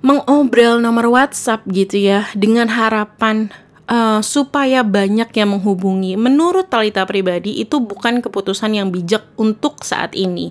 mengobrol 0.03 0.79
nomor 0.79 1.11
WhatsApp 1.11 1.67
gitu 1.71 1.99
ya 1.99 2.31
dengan 2.35 2.71
harapan 2.71 3.51
uh, 3.91 4.21
supaya 4.23 4.83
banyak 4.83 5.31
yang 5.33 5.59
menghubungi. 5.59 6.15
Menurut 6.19 6.71
Talita 6.71 7.07
pribadi 7.07 7.63
itu 7.63 7.83
bukan 7.83 8.23
keputusan 8.23 8.75
yang 8.75 8.89
bijak 8.91 9.27
untuk 9.39 9.83
saat 9.83 10.15
ini. 10.15 10.51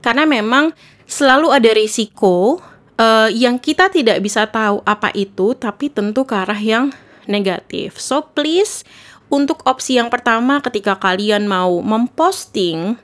Karena 0.00 0.24
memang 0.24 0.72
selalu 1.04 1.52
ada 1.52 1.70
risiko 1.76 2.60
uh, 2.96 3.28
yang 3.28 3.60
kita 3.60 3.92
tidak 3.92 4.20
bisa 4.24 4.48
tahu 4.48 4.80
apa 4.84 5.12
itu 5.12 5.52
tapi 5.56 5.92
tentu 5.92 6.24
ke 6.24 6.34
arah 6.36 6.58
yang 6.60 6.92
negatif. 7.28 8.00
So 8.00 8.32
please 8.32 8.84
untuk 9.30 9.62
opsi 9.62 10.00
yang 10.00 10.10
pertama 10.10 10.58
ketika 10.58 10.98
kalian 10.98 11.46
mau 11.46 11.78
memposting 11.78 12.98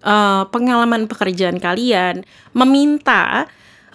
uh, 0.00 0.48
pengalaman 0.48 1.04
pekerjaan 1.04 1.60
kalian, 1.60 2.24
meminta 2.56 3.50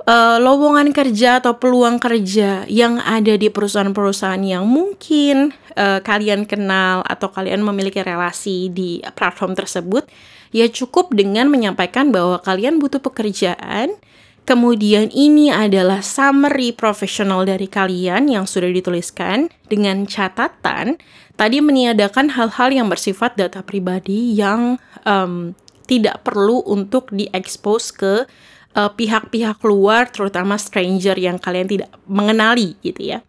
uh, 0.06 0.38
lowongan 0.42 0.94
kerja 0.94 1.42
atau 1.42 1.58
peluang 1.58 1.98
kerja 2.02 2.66
yang 2.66 3.02
ada 3.02 3.38
di 3.38 3.50
perusahaan-perusahaan 3.50 4.42
yang 4.42 4.66
mungkin 4.66 5.54
uh, 5.78 6.00
kalian 6.02 6.46
kenal 6.46 7.06
atau 7.06 7.30
kalian 7.30 7.62
memiliki 7.62 8.02
relasi 8.02 8.70
di 8.72 9.02
platform 9.14 9.54
tersebut, 9.54 10.08
ya 10.54 10.66
cukup 10.70 11.14
dengan 11.14 11.50
menyampaikan 11.50 12.10
bahwa 12.10 12.42
kalian 12.42 12.78
butuh 12.82 13.02
pekerjaan. 13.02 13.98
Kemudian 14.42 15.14
ini 15.14 15.54
adalah 15.54 16.02
summary 16.02 16.74
profesional 16.74 17.46
dari 17.46 17.70
kalian 17.70 18.26
yang 18.26 18.50
sudah 18.50 18.74
dituliskan 18.74 19.54
dengan 19.70 20.10
catatan 20.10 20.98
tadi 21.38 21.62
meniadakan 21.62 22.34
hal-hal 22.34 22.74
yang 22.74 22.90
bersifat 22.90 23.38
data 23.38 23.62
pribadi 23.62 24.34
yang 24.34 24.82
um, 25.06 25.54
tidak 25.86 26.26
perlu 26.26 26.66
untuk 26.66 27.14
diekspos 27.14 27.94
ke 27.94 28.26
uh, 28.76 28.92
pihak-pihak 28.92 29.60
luar, 29.64 30.08
terutama 30.12 30.56
stranger 30.56 31.16
yang 31.18 31.38
kalian 31.38 31.68
tidak 31.68 31.90
mengenali 32.08 32.76
gitu 32.84 33.16
ya. 33.16 33.20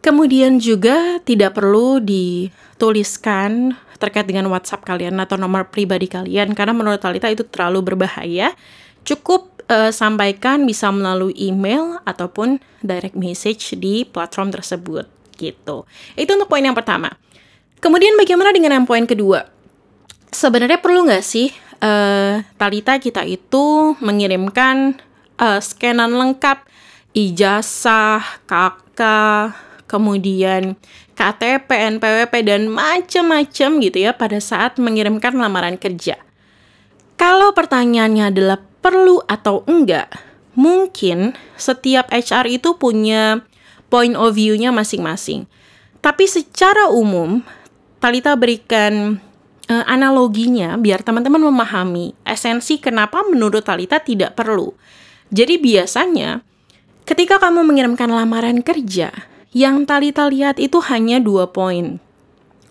Kemudian 0.00 0.56
juga 0.56 1.20
tidak 1.20 1.60
perlu 1.60 2.00
dituliskan 2.00 3.76
terkait 4.00 4.24
dengan 4.24 4.48
WhatsApp 4.48 4.80
kalian 4.80 5.20
atau 5.20 5.36
nomor 5.36 5.68
pribadi 5.68 6.08
kalian 6.08 6.56
karena 6.56 6.72
menurut 6.72 7.04
Talita 7.04 7.28
itu 7.28 7.44
terlalu 7.44 7.92
berbahaya. 7.92 8.56
Cukup 9.04 9.60
uh, 9.68 9.92
sampaikan 9.92 10.64
bisa 10.64 10.88
melalui 10.88 11.36
email 11.36 12.00
ataupun 12.08 12.64
direct 12.80 13.12
message 13.12 13.76
di 13.76 14.08
platform 14.08 14.56
tersebut 14.56 15.04
gitu. 15.36 15.84
Itu 16.16 16.30
untuk 16.36 16.48
poin 16.48 16.64
yang 16.64 16.76
pertama. 16.76 17.12
Kemudian 17.80 18.16
bagaimana 18.16 18.52
dengan 18.52 18.76
yang 18.76 18.88
poin 18.88 19.04
kedua? 19.08 19.48
Sebenarnya 20.32 20.80
perlu 20.80 21.08
nggak 21.08 21.24
sih 21.24 21.52
uh, 21.82 22.44
Talita 22.56 22.96
kita 23.00 23.24
itu 23.24 23.96
mengirimkan 23.98 25.00
uh, 25.40 25.60
scanan 25.60 26.14
lengkap 26.14 26.64
ijazah, 27.16 28.22
KK, 28.46 29.00
kemudian 29.90 30.78
KTP, 31.18 31.68
NPWP 31.98 32.34
dan 32.46 32.70
macam-macam 32.70 33.70
gitu 33.82 33.98
ya 33.98 34.14
pada 34.14 34.38
saat 34.38 34.78
mengirimkan 34.78 35.34
lamaran 35.36 35.76
kerja. 35.76 36.16
Kalau 37.18 37.52
pertanyaannya 37.52 38.32
adalah 38.32 38.58
perlu 38.80 39.20
atau 39.28 39.60
enggak, 39.68 40.08
mungkin 40.56 41.36
setiap 41.60 42.08
HR 42.08 42.48
itu 42.48 42.80
punya 42.80 43.44
point 43.92 44.16
of 44.16 44.32
view-nya 44.32 44.72
masing-masing. 44.72 45.44
Tapi 46.00 46.24
secara 46.24 46.88
umum, 46.88 47.44
Talita 48.00 48.32
berikan 48.32 49.20
uh, 49.70 49.84
analoginya 49.86 50.74
biar 50.74 51.06
teman-teman 51.06 51.46
memahami 51.46 52.18
esensi 52.26 52.82
kenapa 52.82 53.22
menurut 53.22 53.62
Talita 53.62 54.02
tidak 54.02 54.34
perlu. 54.34 54.74
Jadi 55.30 55.62
biasanya 55.62 56.42
ketika 57.06 57.38
kamu 57.38 57.62
mengirimkan 57.62 58.10
lamaran 58.10 58.66
kerja, 58.66 59.14
yang 59.54 59.86
Talita 59.86 60.26
lihat 60.26 60.58
itu 60.58 60.82
hanya 60.90 61.22
dua 61.22 61.54
poin. 61.54 62.02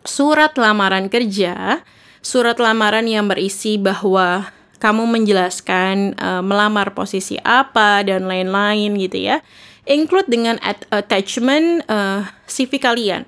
Surat 0.04 0.56
lamaran 0.60 1.08
kerja, 1.08 1.84
surat 2.20 2.60
lamaran 2.60 3.08
yang 3.08 3.32
berisi 3.32 3.80
bahwa 3.80 4.52
kamu 4.80 5.12
menjelaskan 5.12 6.16
uh, 6.16 6.40
melamar 6.40 6.96
posisi 6.96 7.36
apa 7.44 8.04
dan 8.04 8.28
lain-lain 8.28 8.96
gitu 8.96 9.20
ya. 9.20 9.44
Include 9.90 10.30
dengan 10.30 10.56
attachment 10.94 11.84
uh, 11.90 12.28
CV 12.48 12.80
kalian. 12.80 13.28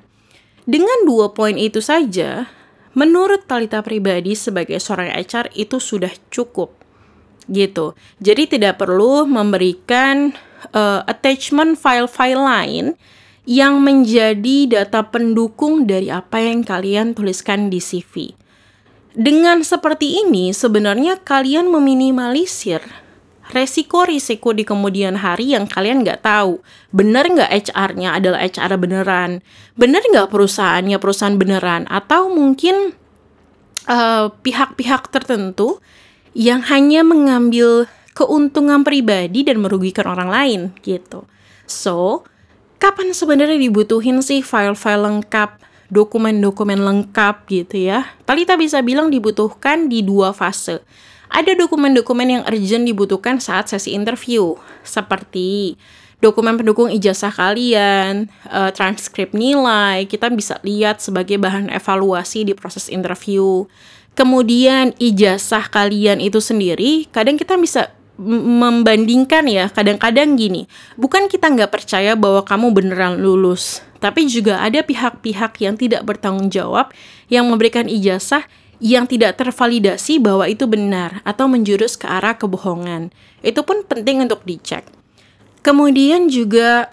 Dengan 0.63 1.09
dua 1.09 1.33
poin 1.33 1.57
itu 1.57 1.81
saja, 1.81 2.47
menurut 2.93 3.47
Talita 3.47 3.79
pribadi 3.83 4.35
sebagai 4.35 4.79
seorang 4.79 5.11
HR 5.13 5.51
itu 5.55 5.77
sudah 5.79 6.11
cukup 6.31 6.81
gitu. 7.49 7.97
Jadi 8.23 8.57
tidak 8.57 8.79
perlu 8.79 9.27
memberikan 9.27 10.31
uh, 10.71 11.01
attachment 11.09 11.75
file-file 11.75 12.41
lain 12.41 12.85
yang 13.49 13.81
menjadi 13.81 14.69
data 14.69 15.01
pendukung 15.09 15.89
dari 15.89 16.13
apa 16.13 16.37
yang 16.39 16.61
kalian 16.61 17.17
tuliskan 17.17 17.73
di 17.73 17.81
CV. 17.81 18.37
Dengan 19.11 19.59
seperti 19.65 20.23
ini, 20.23 20.55
sebenarnya 20.55 21.19
kalian 21.19 21.67
meminimalisir 21.67 22.79
resiko-risiko 23.51 24.55
di 24.55 24.63
kemudian 24.63 25.19
hari 25.19 25.53
yang 25.53 25.67
kalian 25.67 26.01
nggak 26.01 26.23
tahu. 26.23 26.63
Benar 26.95 27.27
nggak 27.27 27.51
HR-nya 27.51 28.15
adalah 28.15 28.39
HR 28.41 28.79
beneran? 28.79 29.31
Benar 29.75 30.01
nggak 30.01 30.31
perusahaannya 30.31 30.97
perusahaan 30.97 31.35
beneran? 31.35 31.85
Atau 31.91 32.31
mungkin 32.31 32.95
eh, 33.85 34.25
pihak-pihak 34.31 35.03
uh, 35.07 35.11
tertentu 35.11 35.83
yang 36.31 36.63
hanya 36.71 37.03
mengambil 37.03 37.91
keuntungan 38.15 38.87
pribadi 38.87 39.43
dan 39.43 39.59
merugikan 39.59 40.07
orang 40.07 40.31
lain 40.31 40.61
gitu. 40.83 41.27
So, 41.67 42.23
kapan 42.79 43.11
sebenarnya 43.11 43.59
dibutuhin 43.59 44.19
sih 44.23 44.43
file-file 44.43 45.07
lengkap, 45.07 45.59
dokumen-dokumen 45.91 46.79
lengkap 46.79 47.47
gitu 47.51 47.91
ya? 47.91 48.07
Talita 48.23 48.55
bisa 48.55 48.79
bilang 48.79 49.11
dibutuhkan 49.11 49.91
di 49.91 50.03
dua 50.03 50.31
fase 50.31 50.83
ada 51.31 51.55
dokumen-dokumen 51.55 52.27
yang 52.27 52.43
urgent 52.43 52.83
dibutuhkan 52.83 53.39
saat 53.39 53.71
sesi 53.71 53.95
interview, 53.95 54.59
seperti 54.83 55.79
dokumen 56.21 56.59
pendukung 56.59 56.91
ijazah 56.93 57.33
kalian, 57.33 58.29
uh, 58.51 58.69
transkrip 58.69 59.33
nilai, 59.33 60.05
kita 60.05 60.29
bisa 60.29 60.61
lihat 60.61 61.01
sebagai 61.01 61.39
bahan 61.41 61.73
evaluasi 61.73 62.45
di 62.45 62.53
proses 62.53 62.91
interview. 62.91 63.65
Kemudian 64.13 64.93
ijazah 64.99 65.71
kalian 65.71 66.21
itu 66.21 66.37
sendiri, 66.43 67.09
kadang 67.09 67.39
kita 67.39 67.55
bisa 67.57 67.95
membandingkan 68.21 69.49
ya, 69.49 69.65
kadang-kadang 69.73 70.37
gini, 70.37 70.69
bukan 70.93 71.25
kita 71.25 71.49
nggak 71.49 71.73
percaya 71.73 72.13
bahwa 72.13 72.45
kamu 72.45 72.69
beneran 72.69 73.17
lulus, 73.17 73.81
tapi 73.97 74.29
juga 74.29 74.61
ada 74.61 74.85
pihak-pihak 74.85 75.57
yang 75.57 75.73
tidak 75.73 76.05
bertanggung 76.05 76.53
jawab 76.53 76.93
yang 77.33 77.49
memberikan 77.49 77.89
ijazah 77.89 78.45
yang 78.81 79.05
tidak 79.05 79.37
tervalidasi 79.37 80.17
bahwa 80.17 80.49
itu 80.49 80.65
benar 80.65 81.21
atau 81.21 81.45
menjurus 81.45 81.93
ke 81.95 82.09
arah 82.09 82.33
kebohongan. 82.33 83.13
Itu 83.45 83.61
pun 83.61 83.85
penting 83.85 84.25
untuk 84.25 84.41
dicek. 84.41 84.89
Kemudian 85.61 86.25
juga 86.27 86.89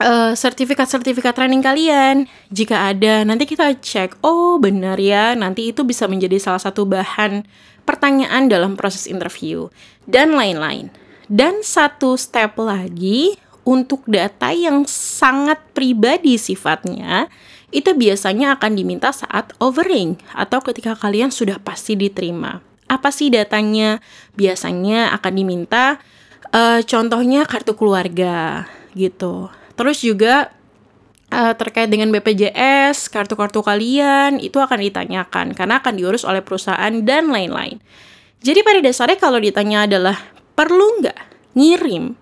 sertifikat 0.00 0.88
sertifikat-sertifikat 0.88 1.36
training 1.36 1.60
kalian 1.60 2.24
jika 2.48 2.88
ada 2.88 3.20
nanti 3.20 3.44
kita 3.44 3.76
cek 3.76 4.24
oh 4.24 4.56
benar 4.56 4.96
ya 4.96 5.36
nanti 5.36 5.76
itu 5.76 5.84
bisa 5.84 6.08
menjadi 6.08 6.40
salah 6.40 6.56
satu 6.56 6.88
bahan 6.88 7.44
pertanyaan 7.84 8.48
dalam 8.48 8.80
proses 8.80 9.04
interview 9.04 9.68
dan 10.08 10.32
lain-lain 10.32 10.88
dan 11.28 11.60
satu 11.60 12.16
step 12.16 12.56
lagi 12.56 13.36
untuk 13.68 14.00
data 14.08 14.56
yang 14.56 14.88
sangat 14.88 15.60
pribadi 15.76 16.40
sifatnya 16.40 17.28
itu 17.70 17.94
biasanya 17.94 18.58
akan 18.58 18.74
diminta 18.74 19.14
saat 19.14 19.54
overing 19.62 20.18
atau 20.34 20.58
ketika 20.62 20.98
kalian 20.98 21.30
sudah 21.30 21.62
pasti 21.62 21.94
diterima. 21.94 22.62
Apa 22.90 23.14
sih 23.14 23.30
datanya? 23.30 24.02
Biasanya 24.34 25.14
akan 25.14 25.32
diminta 25.34 26.02
uh, 26.50 26.82
contohnya 26.82 27.46
kartu 27.46 27.78
keluarga 27.78 28.66
gitu. 28.98 29.46
Terus 29.78 30.02
juga 30.02 30.50
uh, 31.30 31.54
terkait 31.54 31.86
dengan 31.86 32.10
BPJS, 32.10 33.06
kartu-kartu 33.08 33.62
kalian 33.62 34.42
itu 34.42 34.58
akan 34.58 34.78
ditanyakan 34.82 35.54
karena 35.54 35.78
akan 35.78 35.94
diurus 35.94 36.26
oleh 36.26 36.42
perusahaan 36.42 36.92
dan 37.06 37.30
lain-lain. 37.30 37.78
Jadi 38.42 38.60
pada 38.66 38.80
dasarnya 38.82 39.18
kalau 39.20 39.38
ditanya 39.38 39.86
adalah 39.86 40.16
perlu 40.58 41.00
nggak 41.00 41.18
ngirim 41.54 42.18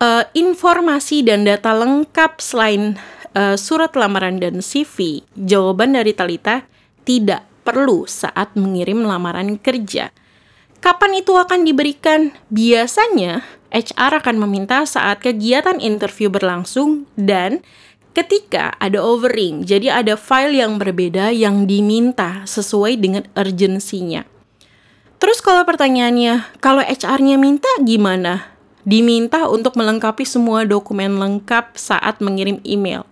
uh, 0.00 0.24
informasi 0.36 1.24
dan 1.24 1.46
data 1.46 1.72
lengkap 1.72 2.38
selain 2.42 2.98
uh, 3.36 3.56
surat 3.60 3.92
lamaran 3.92 4.40
dan 4.40 4.64
CV, 4.64 5.20
jawaban 5.36 5.92
dari 5.92 6.16
Talita 6.16 6.64
tidak 7.04 7.44
perlu 7.62 8.08
saat 8.08 8.56
mengirim 8.56 9.04
lamaran 9.04 9.60
kerja. 9.60 10.10
Kapan 10.80 11.20
itu 11.20 11.36
akan 11.36 11.68
diberikan? 11.68 12.32
Biasanya 12.48 13.44
HR 13.74 14.24
akan 14.24 14.36
meminta 14.40 14.86
saat 14.88 15.20
kegiatan 15.20 15.82
interview 15.82 16.32
berlangsung 16.32 17.04
dan 17.18 17.60
ketika 18.16 18.72
ada 18.80 19.02
overing. 19.02 19.66
Jadi 19.66 19.92
ada 19.92 20.16
file 20.16 20.62
yang 20.62 20.80
berbeda 20.80 21.34
yang 21.34 21.68
diminta 21.68 22.46
sesuai 22.48 22.96
dengan 22.96 23.28
urgensinya. 23.36 24.24
Terus 25.16 25.40
kalau 25.42 25.64
pertanyaannya, 25.64 26.60
kalau 26.62 26.84
HR-nya 26.84 27.36
minta 27.40 27.68
gimana? 27.82 28.52
Diminta 28.86 29.50
untuk 29.50 29.74
melengkapi 29.74 30.22
semua 30.22 30.62
dokumen 30.62 31.18
lengkap 31.18 31.74
saat 31.74 32.22
mengirim 32.22 32.62
email. 32.62 33.02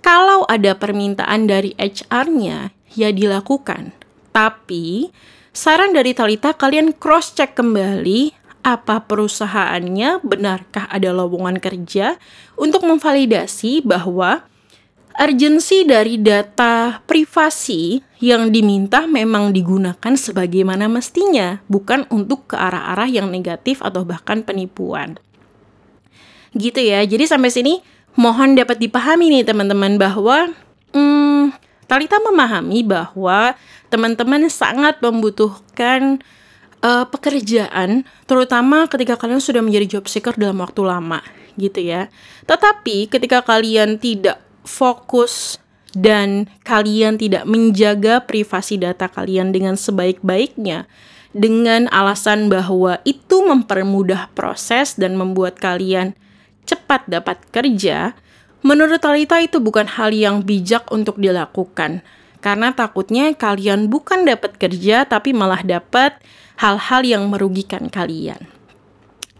Kalau 0.00 0.48
ada 0.48 0.72
permintaan 0.76 1.44
dari 1.44 1.76
HR-nya, 1.76 2.72
ya 2.96 3.08
dilakukan. 3.12 3.92
Tapi 4.32 5.12
Saran 5.50 5.90
dari 5.90 6.14
Talita, 6.14 6.54
kalian 6.54 6.94
cross-check 6.94 7.58
kembali 7.58 8.32
apa 8.62 9.02
perusahaannya, 9.02 10.22
benarkah 10.22 10.86
ada 10.86 11.10
lowongan 11.10 11.58
kerja, 11.58 12.20
untuk 12.54 12.86
memvalidasi 12.86 13.82
bahwa 13.82 14.46
urgensi 15.18 15.82
dari 15.82 16.22
data 16.22 17.02
privasi 17.02 17.98
yang 18.22 18.54
diminta 18.54 19.10
memang 19.10 19.50
digunakan 19.50 20.14
sebagaimana 20.14 20.86
mestinya, 20.86 21.58
bukan 21.66 22.06
untuk 22.14 22.52
ke 22.52 22.56
arah-arah 22.56 23.10
yang 23.10 23.26
negatif 23.32 23.82
atau 23.82 24.06
bahkan 24.06 24.46
penipuan. 24.46 25.18
Gitu 26.54 26.78
ya, 26.78 27.02
jadi 27.02 27.26
sampai 27.26 27.50
sini 27.50 27.74
mohon 28.18 28.58
dapat 28.58 28.78
dipahami 28.82 29.30
nih 29.30 29.44
teman-teman 29.46 29.98
bahwa 29.98 30.50
hmm, 30.94 31.54
Talita 31.90 32.22
memahami 32.22 32.86
bahwa 32.86 33.58
teman-teman 33.90 34.46
sangat 34.46 35.02
membutuhkan 35.02 36.22
uh, 36.86 37.02
pekerjaan, 37.10 38.06
terutama 38.30 38.86
ketika 38.86 39.18
kalian 39.18 39.42
sudah 39.42 39.58
menjadi 39.58 39.98
job 39.98 40.06
seeker 40.06 40.38
dalam 40.38 40.62
waktu 40.62 40.86
lama, 40.86 41.18
gitu 41.58 41.82
ya. 41.82 42.06
Tetapi 42.46 43.10
ketika 43.10 43.42
kalian 43.42 43.98
tidak 43.98 44.38
fokus 44.62 45.58
dan 45.90 46.46
kalian 46.62 47.18
tidak 47.18 47.42
menjaga 47.50 48.22
privasi 48.22 48.78
data 48.78 49.10
kalian 49.10 49.50
dengan 49.50 49.74
sebaik-baiknya, 49.74 50.86
dengan 51.34 51.90
alasan 51.90 52.46
bahwa 52.46 53.02
itu 53.02 53.42
mempermudah 53.42 54.30
proses 54.38 54.94
dan 54.94 55.18
membuat 55.18 55.58
kalian 55.58 56.14
cepat 56.66 57.08
dapat 57.08 57.40
kerja, 57.50 58.14
Menurut 58.60 59.00
Talita 59.00 59.40
itu 59.40 59.56
bukan 59.56 59.88
hal 59.88 60.12
yang 60.12 60.44
bijak 60.44 60.92
untuk 60.92 61.16
dilakukan. 61.16 62.04
Karena 62.40 62.72
takutnya 62.72 63.32
kalian 63.36 63.88
bukan 63.88 64.24
dapat 64.24 64.56
kerja 64.56 65.04
tapi 65.04 65.32
malah 65.32 65.60
dapat 65.64 66.16
hal-hal 66.60 67.04
yang 67.04 67.24
merugikan 67.28 67.88
kalian. 67.88 68.48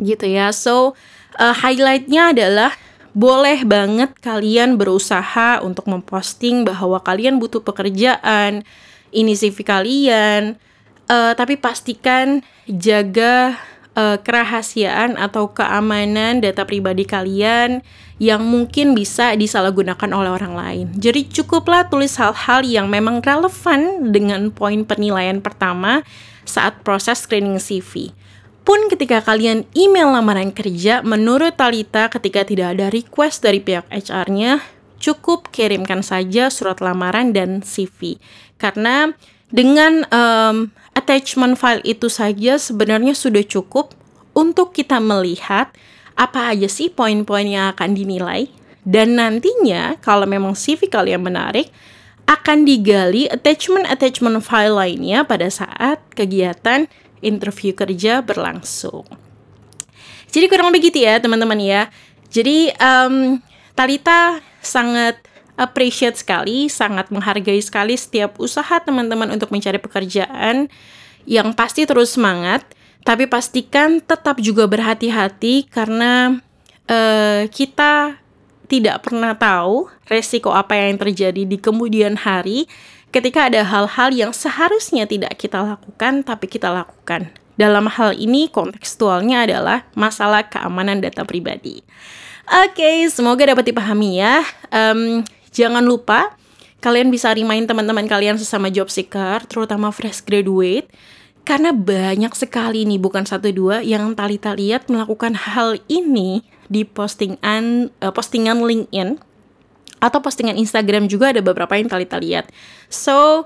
Gitu 0.01 0.25
ya. 0.25 0.53
So, 0.57 0.97
uh, 1.37 1.53
highlightnya 1.53 2.33
adalah 2.33 2.73
boleh 3.13 3.65
banget 3.69 4.17
kalian 4.25 4.81
berusaha 4.81 5.61
untuk 5.61 5.89
memposting 5.89 6.65
bahwa 6.65 7.01
kalian 7.05 7.37
butuh 7.37 7.61
pekerjaan, 7.61 8.65
ini 9.13 9.33
CV 9.37 9.61
kalian, 9.65 10.57
uh, 11.13 11.33
tapi 11.37 11.61
pastikan 11.61 12.41
jaga 12.69 13.61
uh, 13.95 14.19
kerahasiaan 14.21 15.19
atau 15.19 15.51
keamanan 15.51 16.43
data 16.43 16.67
pribadi 16.67 17.07
kalian 17.07 17.83
yang 18.21 18.45
mungkin 18.45 18.93
bisa 18.93 19.33
disalahgunakan 19.33 20.11
oleh 20.13 20.31
orang 20.31 20.55
lain. 20.55 20.87
Jadi 20.93 21.27
cukuplah 21.33 21.89
tulis 21.89 22.13
hal-hal 22.21 22.61
yang 22.69 22.93
memang 22.93 23.25
relevan 23.25 24.13
dengan 24.13 24.53
poin 24.53 24.85
penilaian 24.85 25.41
pertama 25.41 26.05
saat 26.45 26.85
proses 26.85 27.25
screening 27.25 27.57
CV. 27.57 28.13
Pun 28.61 28.93
ketika 28.93 29.25
kalian 29.25 29.65
email 29.73 30.13
lamaran 30.13 30.53
kerja, 30.53 31.01
menurut 31.01 31.57
Talita 31.57 32.13
ketika 32.13 32.45
tidak 32.45 32.77
ada 32.77 32.93
request 32.93 33.41
dari 33.41 33.65
pihak 33.65 33.89
HR-nya, 33.89 34.61
cukup 35.01 35.49
kirimkan 35.49 36.05
saja 36.05 36.53
surat 36.53 36.85
lamaran 36.85 37.33
dan 37.33 37.65
CV. 37.65 38.21
Karena 38.61 39.17
dengan 39.49 40.05
um, 40.13 40.69
attachment 40.95 41.57
file 41.57 41.83
itu 41.87 42.11
saja 42.11 42.59
sebenarnya 42.59 43.15
sudah 43.15 43.43
cukup 43.47 43.95
untuk 44.35 44.75
kita 44.75 44.99
melihat 45.03 45.73
apa 46.15 46.53
aja 46.53 46.69
sih 46.69 46.93
poin-poin 46.93 47.47
yang 47.47 47.73
akan 47.73 47.97
dinilai 47.97 48.51
dan 48.85 49.17
nantinya 49.17 49.97
kalau 50.01 50.25
memang 50.25 50.57
CV 50.57 50.89
kalian 50.89 51.21
menarik 51.21 51.69
akan 52.31 52.63
digali 52.63 53.27
attachment-attachment 53.27 54.39
file 54.47 54.77
lainnya 54.79 55.27
pada 55.27 55.51
saat 55.51 55.99
kegiatan 56.15 56.87
interview 57.21 57.75
kerja 57.75 58.23
berlangsung. 58.23 59.03
Jadi 60.31 60.47
kurang 60.47 60.71
begitu 60.71 61.03
ya 61.03 61.19
teman-teman 61.19 61.59
ya. 61.59 61.91
Jadi 62.31 62.71
um, 62.79 63.43
Talita 63.75 64.39
sangat 64.63 65.19
appreciate 65.61 66.17
sekali, 66.17 66.73
sangat 66.73 67.13
menghargai 67.13 67.61
sekali 67.61 67.93
setiap 68.01 68.41
usaha 68.41 68.81
teman-teman 68.81 69.29
untuk 69.29 69.53
mencari 69.53 69.77
pekerjaan 69.77 70.73
yang 71.29 71.53
pasti 71.53 71.85
terus 71.85 72.17
semangat 72.17 72.65
tapi 73.05 73.25
pastikan 73.25 74.01
tetap 74.01 74.41
juga 74.45 74.69
berhati-hati 74.69 75.69
karena 75.73 76.37
uh, 76.89 77.49
kita 77.49 78.21
tidak 78.71 79.03
pernah 79.03 79.35
tahu 79.35 79.91
resiko 80.07 80.55
apa 80.55 80.79
yang 80.79 81.01
terjadi 81.01 81.43
di 81.43 81.57
kemudian 81.59 82.15
hari 82.15 82.71
ketika 83.11 83.51
ada 83.51 83.67
hal-hal 83.67 84.15
yang 84.15 84.31
seharusnya 84.31 85.09
tidak 85.09 85.35
kita 85.41 85.59
lakukan 85.59 86.23
tapi 86.23 86.47
kita 86.47 86.71
lakukan. 86.71 87.33
Dalam 87.59 87.91
hal 87.93 88.17
ini 88.17 88.49
kontekstualnya 88.49 89.45
adalah 89.45 89.85
masalah 89.93 90.49
keamanan 90.49 91.03
data 91.05 91.29
pribadi. 91.29 91.85
Oke, 92.49 92.81
okay, 92.81 92.97
semoga 93.13 93.45
dapat 93.53 93.69
dipahami 93.69 94.23
ya. 94.23 94.41
Um, 94.73 95.21
jangan 95.51 95.83
lupa 95.85 96.35
kalian 96.81 97.13
bisa 97.13 97.31
remind 97.31 97.69
teman-teman 97.69 98.09
kalian 98.09 98.41
sesama 98.41 98.73
job 98.73 98.89
seeker, 98.89 99.45
terutama 99.45 99.93
fresh 99.93 100.25
graduate, 100.25 100.89
karena 101.45 101.73
banyak 101.73 102.33
sekali 102.37 102.89
nih, 102.89 103.01
bukan 103.01 103.25
satu 103.29 103.53
dua, 103.53 103.85
yang 103.85 104.17
Talita 104.17 104.57
lihat 104.57 104.89
melakukan 104.89 105.37
hal 105.37 105.77
ini 105.93 106.45
di 106.71 106.89
postingan 106.89 107.93
uh, 108.01 108.13
postingan 108.13 108.65
LinkedIn 108.65 109.19
atau 110.01 110.19
postingan 110.25 110.57
Instagram 110.57 111.11
juga 111.11 111.35
ada 111.37 111.45
beberapa 111.45 111.77
yang 111.77 111.93
Talita 111.93 112.17
lihat. 112.17 112.49
So, 112.89 113.45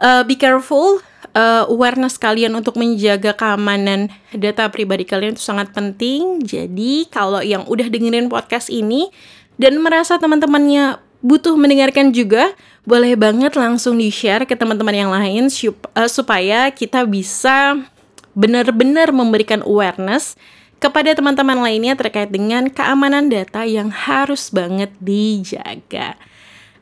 uh, 0.00 0.22
be 0.24 0.36
careful. 0.36 1.04
Uh, 1.30 1.62
awareness 1.70 2.18
kalian 2.18 2.50
untuk 2.58 2.74
menjaga 2.74 3.36
keamanan 3.36 4.10
data 4.34 4.66
pribadi 4.72 5.06
kalian 5.06 5.36
itu 5.36 5.44
sangat 5.44 5.70
penting. 5.70 6.42
Jadi, 6.42 7.06
kalau 7.12 7.44
yang 7.44 7.68
udah 7.68 7.86
dengerin 7.86 8.32
podcast 8.32 8.72
ini 8.72 9.12
dan 9.60 9.78
merasa 9.78 10.16
teman-temannya 10.16 11.09
butuh 11.20 11.56
mendengarkan 11.56 12.12
juga, 12.12 12.52
boleh 12.84 13.16
banget 13.16 13.56
langsung 13.56 14.00
di-share 14.00 14.48
ke 14.48 14.56
teman-teman 14.56 14.96
yang 14.96 15.12
lain 15.12 15.48
uh, 15.48 16.08
supaya 16.08 16.72
kita 16.72 17.04
bisa 17.04 17.76
benar-benar 18.32 19.12
memberikan 19.12 19.60
awareness 19.62 20.36
kepada 20.80 21.12
teman-teman 21.12 21.60
lainnya 21.60 21.92
terkait 21.92 22.32
dengan 22.32 22.72
keamanan 22.72 23.28
data 23.28 23.68
yang 23.68 23.92
harus 23.92 24.48
banget 24.48 24.88
dijaga. 24.96 26.16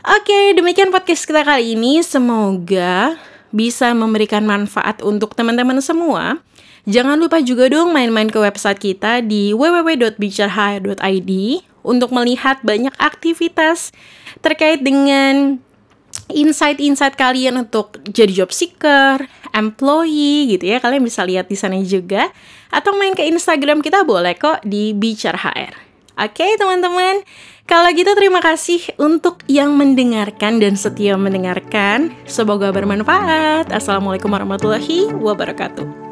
Oke, 0.06 0.54
demikian 0.54 0.94
podcast 0.94 1.26
kita 1.26 1.42
kali 1.42 1.74
ini. 1.74 1.98
Semoga 2.06 3.18
bisa 3.50 3.90
memberikan 3.90 4.46
manfaat 4.46 5.02
untuk 5.02 5.34
teman-teman 5.34 5.82
semua. 5.82 6.38
Jangan 6.88 7.18
lupa 7.20 7.42
juga 7.44 7.68
dong 7.68 7.92
main-main 7.92 8.32
ke 8.32 8.38
website 8.40 8.80
kita 8.80 9.20
di 9.20 9.52
www.bicarahire.id 9.52 11.32
untuk 11.88 12.12
melihat 12.12 12.60
banyak 12.60 12.92
aktivitas 13.00 13.96
terkait 14.44 14.84
dengan 14.84 15.56
insight-insight 16.28 17.16
kalian 17.16 17.64
untuk 17.64 17.96
jadi 18.04 18.44
job 18.44 18.52
seeker, 18.52 19.24
employee 19.56 20.52
gitu 20.56 20.68
ya. 20.68 20.78
Kalian 20.78 21.00
bisa 21.00 21.24
lihat 21.24 21.48
di 21.48 21.56
sana 21.56 21.80
juga 21.80 22.28
atau 22.68 22.92
main 23.00 23.16
ke 23.16 23.24
Instagram 23.24 23.80
kita 23.80 24.04
boleh 24.04 24.36
kok 24.36 24.60
di 24.64 24.92
Bicara 24.92 25.40
HR. 25.40 25.74
Oke, 26.18 26.42
okay, 26.42 26.50
teman-teman. 26.58 27.22
Kalau 27.68 27.92
gitu 27.92 28.10
terima 28.16 28.40
kasih 28.40 28.80
untuk 28.96 29.44
yang 29.44 29.76
mendengarkan 29.76 30.56
dan 30.56 30.74
setia 30.74 31.20
mendengarkan. 31.20 32.16
Semoga 32.24 32.72
bermanfaat. 32.72 33.68
Assalamualaikum 33.68 34.32
warahmatullahi 34.32 35.12
wabarakatuh. 35.12 36.07